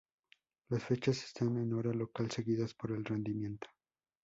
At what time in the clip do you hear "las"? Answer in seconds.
0.69-0.83